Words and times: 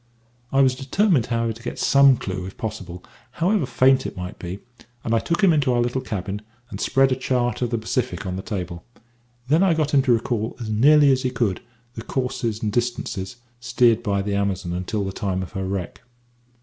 I 0.51 0.61
was 0.61 0.73
determined, 0.73 1.27
however, 1.27 1.53
to 1.53 1.61
get 1.61 1.77
some 1.77 2.17
clue 2.17 2.47
if 2.47 2.57
possible, 2.57 3.03
however 3.33 3.67
faint 3.67 4.07
it 4.07 4.17
might 4.17 4.39
be; 4.39 4.57
and 5.03 5.13
I 5.13 5.19
took 5.19 5.43
him 5.43 5.53
into 5.53 5.71
our 5.73 5.79
little 5.79 6.01
cabin, 6.01 6.41
and 6.71 6.81
spread 6.81 7.11
a 7.11 7.15
chart 7.15 7.61
of 7.61 7.69
the 7.69 7.77
Pacific 7.77 8.25
on 8.25 8.35
the 8.35 8.41
table. 8.41 8.83
Then 9.47 9.61
I 9.61 9.75
got 9.75 9.93
him 9.93 10.01
to 10.01 10.13
recall, 10.13 10.57
as 10.59 10.71
nearly 10.71 11.11
as 11.11 11.21
he 11.21 11.29
could, 11.29 11.61
the 11.93 12.01
courses 12.01 12.63
and 12.63 12.71
distances 12.71 13.35
steered 13.59 14.01
by 14.01 14.23
the 14.23 14.33
Amazon 14.33 14.73
until 14.73 15.03
the 15.05 15.11
time 15.11 15.43
of 15.43 15.51
her 15.51 15.65
wreck. 15.65 16.01